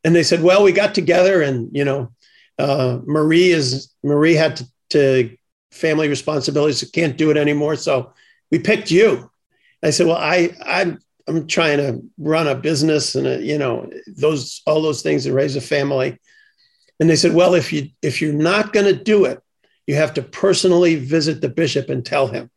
[0.03, 2.11] and they said, Well, we got together and, you know,
[2.59, 5.37] uh, Marie is Marie had to, to
[5.71, 7.75] family responsibilities, can't do it anymore.
[7.75, 8.13] So
[8.51, 9.31] we picked you.
[9.83, 13.57] I said, well, I, I'm, I'm trying to run a business and, a, uh, you
[13.57, 16.19] know, those, all those things and raise a family.
[16.99, 19.41] And they said, well, if you, if you're not going to do it,
[19.87, 22.49] you have to personally visit the bishop and tell him.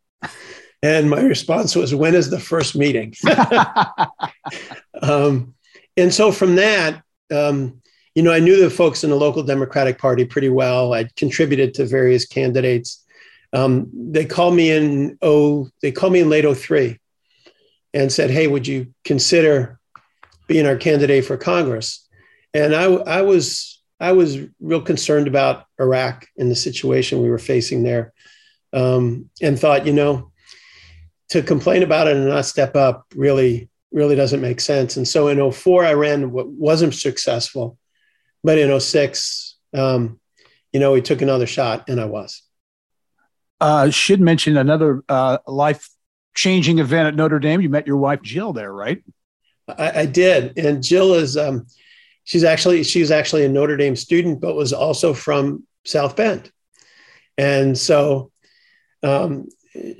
[0.82, 3.14] And my response was, when is the first meeting?
[5.02, 5.54] um,
[5.96, 7.02] and so from that,
[7.32, 7.80] um,
[8.14, 10.92] you know, I knew the folks in the local Democratic Party pretty well.
[10.92, 13.03] I'd contributed to various candidates.
[13.54, 16.98] Um, they called me in oh they called me in late 03
[17.94, 19.78] and said, "Hey, would you consider
[20.48, 22.06] being our candidate for Congress?"
[22.52, 27.38] And I, I was I was real concerned about Iraq and the situation we were
[27.38, 28.12] facing there,
[28.72, 30.32] um, and thought, you know,
[31.28, 34.96] to complain about it and not step up really really doesn't make sense.
[34.96, 37.78] And so in 04, I ran what wasn't successful,
[38.42, 40.18] but in 06, um,
[40.72, 42.42] you know, we took another shot, and I was.
[43.60, 45.88] Uh, should mention another uh, life
[46.34, 47.60] changing event at Notre Dame.
[47.60, 49.02] You met your wife Jill there, right?
[49.68, 51.66] I, I did, and Jill is um,
[52.24, 56.50] she's actually she's actually a Notre Dame student, but was also from South Bend,
[57.38, 58.30] and so
[59.02, 59.48] um,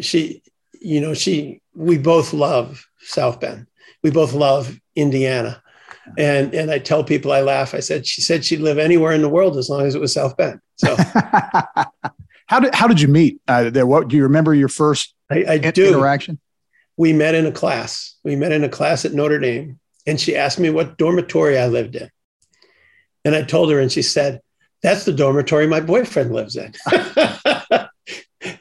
[0.01, 0.43] she,
[0.81, 3.67] you know, she we both love South Bend.
[4.03, 5.63] We both love Indiana.
[6.19, 7.75] And and I tell people I laugh.
[7.75, 10.13] I said she said she'd live anywhere in the world as long as it was
[10.13, 10.61] South Bend.
[10.77, 10.95] So
[12.47, 13.87] How did how did you meet uh, there?
[13.87, 15.89] What do you remember your first I, I do.
[15.89, 16.39] interaction?
[16.97, 18.17] We met in a class.
[18.23, 21.67] We met in a class at Notre Dame, and she asked me what dormitory I
[21.67, 22.11] lived in,
[23.25, 24.41] and I told her, and she said,
[24.83, 26.75] "That's the dormitory my boyfriend lives in."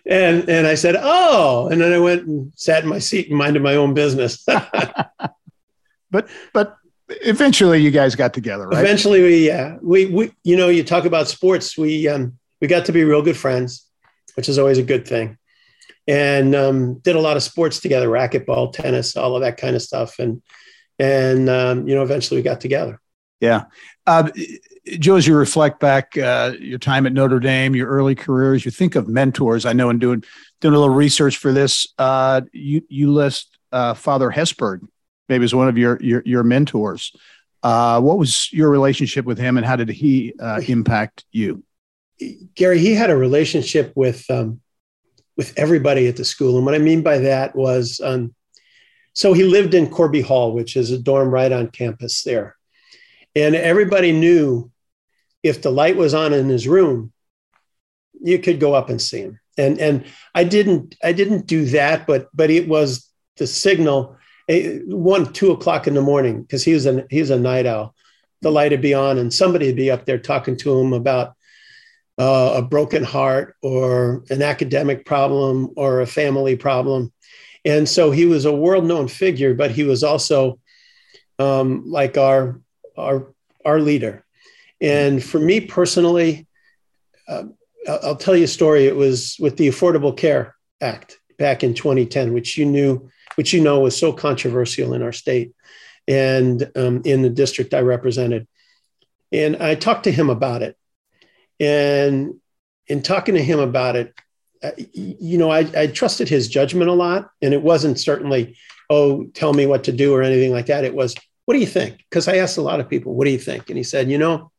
[0.06, 3.38] and and I said, "Oh," and then I went and sat in my seat and
[3.38, 4.43] minded my own business.
[6.12, 6.78] but but
[7.10, 8.80] eventually, you guys got together, right?
[8.80, 12.86] Eventually, we yeah we we you know you talk about sports we um we got
[12.86, 13.86] to be real good friends,
[14.36, 15.38] which is always a good thing.
[16.08, 19.82] And um, did a lot of sports together, racquetball, tennis, all of that kind of
[19.82, 20.17] stuff.
[20.17, 20.41] And
[20.97, 23.02] and um, you know, eventually we got together.
[23.41, 23.65] Yeah.
[24.08, 24.30] Uh,
[24.97, 28.71] Joe, as you reflect back uh, your time at Notre Dame, your early careers, you
[28.71, 29.65] think of mentors.
[29.65, 30.23] I know in doing
[30.62, 34.88] doing a little research for this, uh, you you list uh, Father Hesburgh
[35.28, 37.13] maybe as one of your your, your mentors.
[37.62, 41.62] Uh, what was your relationship with him, and how did he uh, impact you?
[42.56, 44.62] Gary, he had a relationship with um,
[45.36, 48.36] with everybody at the school, and what I mean by that was, um,
[49.13, 52.56] so he lived in Corby Hall, which is a dorm right on campus there,
[53.36, 54.71] and everybody knew
[55.41, 57.12] if the light was on in his room,
[58.21, 59.39] you could go up and see him.
[59.58, 64.17] And and I didn't I didn't do that, but but it was the signal
[64.49, 67.65] eh, one two o'clock in the morning because he was a he was a night
[67.65, 67.93] owl.
[68.41, 71.36] The light would be on, and somebody would be up there talking to him about
[72.17, 77.12] uh, a broken heart or an academic problem or a family problem.
[77.65, 80.60] And so he was a world known figure, but he was also
[81.39, 82.60] um, like our
[82.97, 83.34] our
[83.65, 84.26] our leader.
[84.82, 86.45] And for me personally,
[87.28, 87.45] uh,
[87.88, 88.86] I'll tell you a story.
[88.86, 93.62] It was with the Affordable Care Act back in 2010, which you knew, which you
[93.62, 95.54] know was so controversial in our state
[96.08, 98.47] and um, in the district I represented.
[99.32, 100.78] And I talked to him about it.
[101.60, 102.36] And
[102.88, 104.13] in talking to him about it,
[104.63, 107.30] uh, you know, I, I trusted his judgment a lot.
[107.42, 108.58] And it wasn't certainly,
[108.89, 110.84] oh, tell me what to do or anything like that.
[110.84, 111.98] It was, what do you think?
[112.10, 113.70] Because I asked a lot of people, what do you think?
[113.70, 114.52] And he said, you know,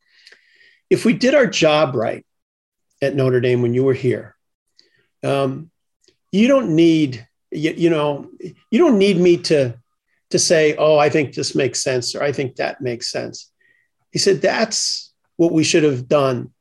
[0.90, 2.24] if we did our job right
[3.00, 4.36] at Notre Dame when you were here,
[5.22, 5.70] um,
[6.30, 8.30] you don't need, you, you know,
[8.70, 9.78] you don't need me to,
[10.30, 13.50] to say, oh, I think this makes sense or I think that makes sense.
[14.10, 16.53] He said, that's what we should have done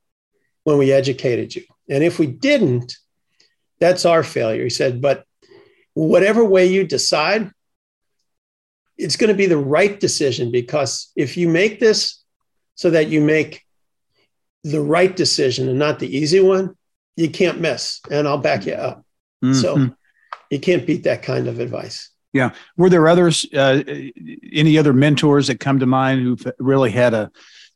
[0.63, 1.63] when we educated you.
[1.89, 2.97] And if we didn't,
[3.79, 4.63] that's our failure.
[4.63, 5.25] He said, but
[5.93, 7.51] whatever way you decide,
[8.97, 12.23] it's going to be the right decision because if you make this
[12.75, 13.63] so that you make
[14.63, 16.75] the right decision and not the easy one,
[17.15, 17.99] you can't miss.
[18.09, 19.03] And I'll back you up.
[19.43, 19.53] Mm-hmm.
[19.53, 19.89] So
[20.49, 22.09] you can't beat that kind of advice.
[22.31, 22.51] Yeah.
[22.77, 23.83] Were there others, uh,
[24.51, 27.31] any other mentors that come to mind who've really had a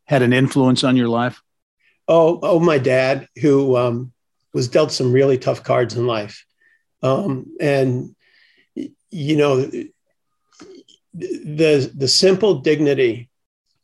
[0.06, 1.42] had an influence on your life?
[2.08, 4.14] Oh, oh, my dad, who um,
[4.54, 6.46] was dealt some really tough cards in life,
[7.04, 8.16] um, and
[8.76, 9.70] you know,
[11.14, 13.30] the the simple dignity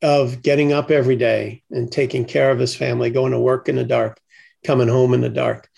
[0.02, 3.78] of getting up every day and taking care of his family, going to work in
[3.78, 4.20] the dark,
[4.64, 5.70] coming home in the dark.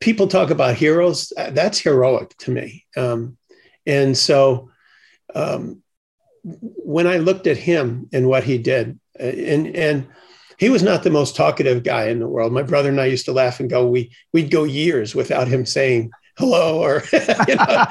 [0.00, 1.32] People talk about heroes.
[1.36, 2.86] That's heroic to me.
[2.96, 3.38] Um,
[3.86, 4.70] and so
[5.34, 5.82] um,
[6.42, 10.08] when I looked at him and what he did, uh, and and
[10.60, 12.52] he was not the most talkative guy in the world.
[12.52, 15.64] My brother and I used to laugh and go, we we'd go years without him
[15.64, 17.02] saying hello or
[17.48, 17.88] you know,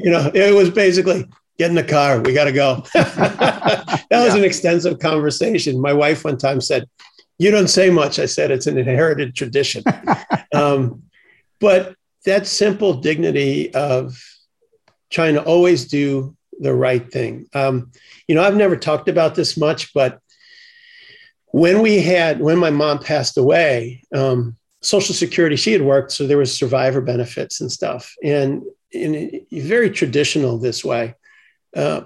[0.00, 1.26] you know it was basically
[1.58, 2.20] get in the car.
[2.20, 2.84] We got to go.
[2.94, 5.80] that was an extensive conversation.
[5.80, 6.88] My wife one time said,
[7.38, 8.18] You don't say much.
[8.18, 9.82] I said, It's an inherited tradition.
[10.54, 11.02] um,
[11.60, 14.16] but that simple dignity of
[15.10, 17.48] trying to always do the right thing.
[17.52, 17.90] Um,
[18.28, 20.20] you know, I've never talked about this much, but
[21.52, 26.26] when we had, when my mom passed away, um, Social Security, she had worked, so
[26.26, 28.14] there was survivor benefits and stuff.
[28.24, 28.62] And,
[28.92, 31.14] and very traditional this way.
[31.76, 32.02] Uh,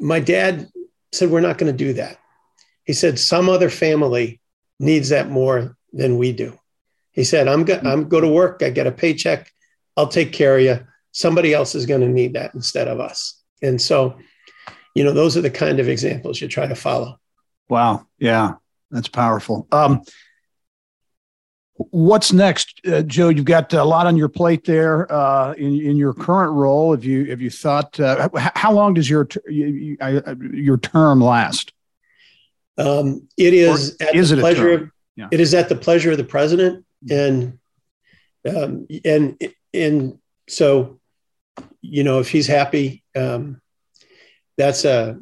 [0.00, 0.68] my dad
[1.12, 2.18] said, We're not going to do that.
[2.84, 4.40] He said, Some other family
[4.78, 6.58] needs that more than we do.
[7.12, 9.50] He said, I'm, go- I'm go to work, I get a paycheck,
[9.96, 10.86] I'll take care of you.
[11.12, 13.40] Somebody else is going to need that instead of us.
[13.62, 14.18] And so,
[14.94, 17.18] you know, those are the kind of examples you try to follow.
[17.68, 18.06] Wow.
[18.18, 18.54] Yeah,
[18.90, 19.66] that's powerful.
[19.72, 20.02] Um,
[21.76, 23.30] What's next, uh, Joe?
[23.30, 26.92] You've got a lot on your plate there uh, in in your current role.
[26.92, 31.72] Have you have you thought uh, how long does your your term last?
[32.78, 35.28] Um, it is or at is the it pleasure of yeah.
[35.32, 37.58] it is at the pleasure of the president, and
[38.48, 39.36] um, and
[39.72, 41.00] and so
[41.82, 43.60] you know if he's happy, um,
[44.56, 45.18] that's a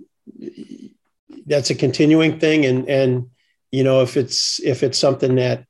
[1.47, 3.30] that's a continuing thing, and and
[3.73, 5.66] you know if it's if it's something that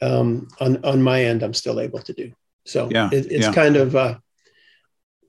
[0.00, 2.32] um, on on my end, I'm still able to do.
[2.64, 3.52] So yeah, it, it's yeah.
[3.52, 4.18] kind of uh,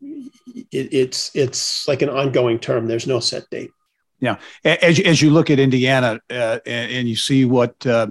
[0.02, 2.88] it, it's it's like an ongoing term.
[2.88, 3.72] There's no set date.
[4.20, 8.08] Yeah, as as you look at Indiana uh, and, and, you see what uh,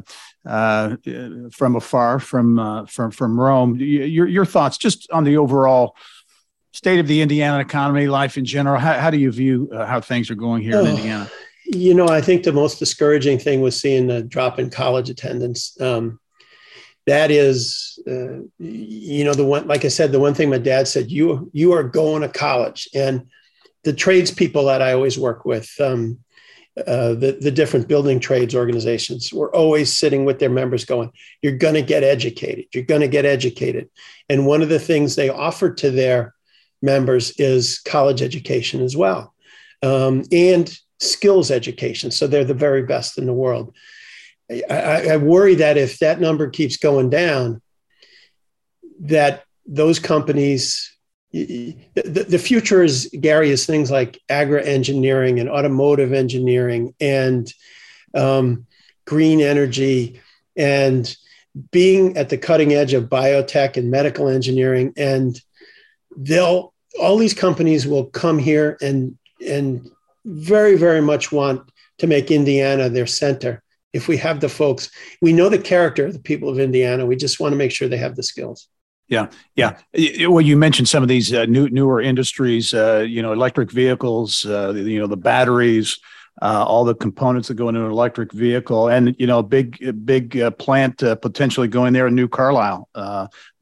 [0.47, 0.97] uh,
[1.53, 5.95] from afar from uh, from from Rome, your your thoughts just on the overall
[6.73, 8.81] state of the Indiana economy, life in general.
[8.81, 11.31] How, how do you view uh, how things are going here oh, in Indiana?
[11.69, 15.79] You know, I think the most discouraging thing was seeing the drop in college attendance.
[15.81, 16.19] Um,
[17.07, 20.87] that is uh, you know the one like i said the one thing my dad
[20.87, 23.27] said you you are going to college and
[23.85, 26.19] the tradespeople that I always work with, um,
[26.77, 31.11] uh, the, the different building trades organizations were always sitting with their members going,
[31.43, 32.67] You're going to get educated.
[32.73, 33.89] You're going to get educated.
[34.29, 36.35] And one of the things they offer to their
[36.83, 39.35] members is college education as well
[39.83, 42.11] um, and skills education.
[42.11, 43.75] So they're the very best in the world.
[44.51, 47.61] I, I worry that if that number keeps going down,
[49.01, 50.97] that those companies
[51.31, 57.53] the, the future is Gary is things like agri engineering and automotive engineering and
[58.15, 58.67] um,
[59.07, 60.21] green energy
[60.57, 61.15] and
[61.71, 65.41] being at the cutting edge of biotech and medical engineering and
[66.17, 69.91] they'll all these companies will come here and and
[70.29, 73.63] very very much want to make indiana their center
[73.93, 74.91] if we have the folks
[75.23, 77.89] we know the character of the people of indiana we just want to make sure
[77.89, 78.69] they have the skills
[79.09, 79.79] yeah, yeah.
[80.29, 82.75] Well, you mentioned some of these uh, new newer industries.
[82.75, 84.45] Uh, you know, electric vehicles.
[84.45, 85.99] Uh, you know, the batteries,
[86.43, 90.39] uh, all the components that go into an electric vehicle, and you know, big big
[90.39, 92.87] uh, plant uh, potentially going there in New Carlisle,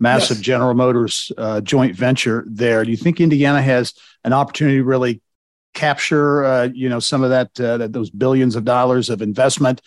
[0.01, 0.45] massive yes.
[0.45, 1.31] General Motors
[1.63, 2.85] joint venture there.
[2.85, 3.95] Do you think Indiana has
[4.25, 5.23] an opportunity to really
[5.77, 9.81] capture, you know, some of that, that those billions of dollars of investment,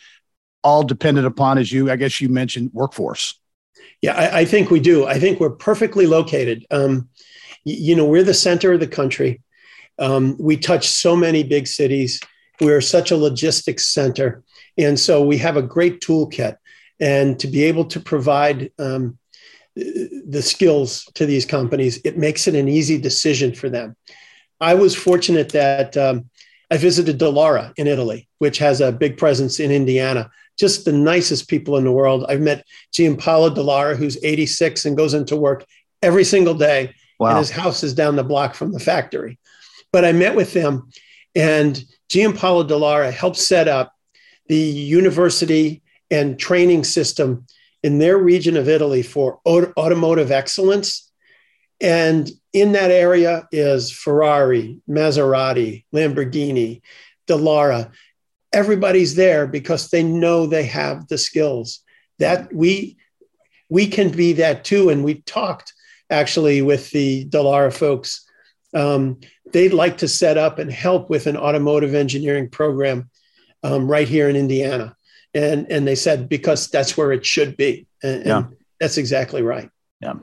[0.63, 3.39] all dependent upon, as you, I guess you mentioned, workforce.
[4.01, 5.05] Yeah, I, I, think we do.
[5.05, 6.65] I think we're perfectly located.
[6.71, 7.09] Um,
[7.65, 9.41] you know, we're the center of the country.
[9.97, 12.21] Um, we touch so many big cities.
[12.61, 14.43] We're such a logistics center.
[14.77, 16.55] And so we have a great toolkit.
[17.01, 19.17] And to be able to provide um,
[19.75, 23.95] the skills to these companies, it makes it an easy decision for them.
[24.61, 26.29] I was fortunate that um,
[26.71, 30.29] I visited Dallara in Italy, which has a big presence in Indiana
[30.59, 32.25] just the nicest people in the world.
[32.27, 35.65] I've met Giampaolo Dallara, who's 86 and goes into work
[36.03, 36.93] every single day.
[37.17, 37.29] Wow.
[37.29, 39.39] And his house is down the block from the factory.
[39.91, 40.89] But I met with them,
[41.33, 43.93] and Giampaolo Dallara helped set up
[44.47, 45.81] the university
[46.11, 47.45] and training system
[47.81, 51.09] in their region of Italy for automotive excellence.
[51.79, 56.81] And in that area is Ferrari, Maserati, Lamborghini,
[57.27, 57.91] Dallara.
[58.51, 61.81] everybody's there because they know they have the skills.
[62.17, 62.97] That we
[63.69, 64.89] we can be that too.
[64.89, 65.73] And we talked
[66.09, 68.25] actually with the Dallara folks.
[68.73, 69.19] Um,
[69.51, 73.09] they'd like to set up and help with an automotive engineering program
[73.63, 74.95] um, right here in indiana.
[75.35, 77.85] And and they said because that's where it should be.
[78.01, 78.37] And, yeah.
[78.37, 79.69] and that's exactly right.
[80.01, 80.15] Yeah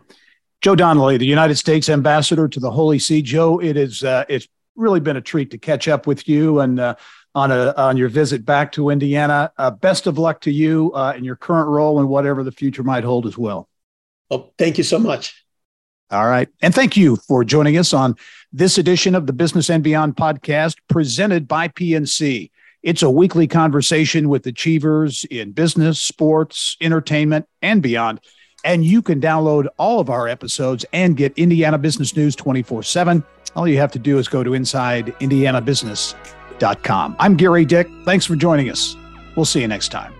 [0.66, 4.48] joe donnelly the united states ambassador to the holy see joe it is uh, it's
[4.74, 6.96] really been a treat to catch up with you and uh,
[7.36, 9.52] on a on your visit back to Indiana.
[9.58, 12.82] Uh, best of luck to you uh, in your current role and whatever the future
[12.82, 13.68] might hold as well.
[14.30, 15.44] Well, thank you so much.
[16.10, 16.48] All right.
[16.62, 18.16] And thank you for joining us on
[18.52, 22.50] this edition of the Business and Beyond podcast presented by PNC.
[22.82, 28.20] It's a weekly conversation with achievers in business, sports, entertainment, and beyond.
[28.66, 33.24] And you can download all of our episodes and get Indiana business news 24 7.
[33.54, 36.14] All you have to do is go to Inside Indiana Business
[37.20, 37.88] I'm Gary Dick.
[38.04, 38.96] Thanks for joining us.
[39.36, 40.12] We'll see you next time.